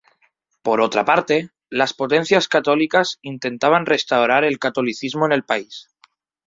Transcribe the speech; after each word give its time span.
Por 0.63 0.81
otra 0.81 1.05
parte, 1.05 1.51
las 1.69 1.93
potencias 1.93 2.47
católicas 2.47 3.19
intentaban 3.21 3.85
restaurar 3.85 4.43
el 4.43 4.57
catolicismo 4.57 5.27
en 5.27 5.31
el 5.33 5.43
país. 5.43 5.89